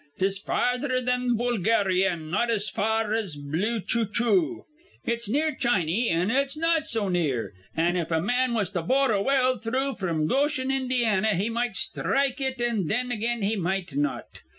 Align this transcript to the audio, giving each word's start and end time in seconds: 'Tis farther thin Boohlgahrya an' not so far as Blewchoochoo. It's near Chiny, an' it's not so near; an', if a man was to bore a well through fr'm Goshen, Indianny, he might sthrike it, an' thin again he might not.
'Tis 0.17 0.39
farther 0.39 0.99
thin 1.05 1.37
Boohlgahrya 1.37 2.09
an' 2.13 2.31
not 2.31 2.49
so 2.59 2.73
far 2.73 3.13
as 3.13 3.37
Blewchoochoo. 3.37 4.63
It's 5.05 5.29
near 5.29 5.53
Chiny, 5.53 6.09
an' 6.09 6.31
it's 6.31 6.57
not 6.57 6.87
so 6.87 7.07
near; 7.07 7.53
an', 7.75 7.95
if 7.97 8.09
a 8.09 8.19
man 8.19 8.55
was 8.55 8.71
to 8.71 8.81
bore 8.81 9.11
a 9.11 9.21
well 9.21 9.59
through 9.59 9.93
fr'm 9.93 10.27
Goshen, 10.27 10.71
Indianny, 10.71 11.35
he 11.35 11.51
might 11.51 11.75
sthrike 11.75 12.41
it, 12.41 12.59
an' 12.59 12.87
thin 12.87 13.11
again 13.11 13.43
he 13.43 13.55
might 13.55 13.95
not. 13.95 14.41